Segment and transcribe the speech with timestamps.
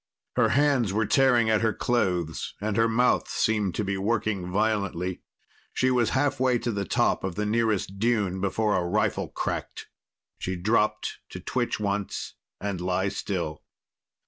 [0.35, 5.21] Her hands were tearing at her clothes and her mouth seemed to be working violently.
[5.73, 9.89] She was halfway to the top of the nearest dune before a rifle cracked.
[10.39, 13.61] She dropped, to twitch once and lie still.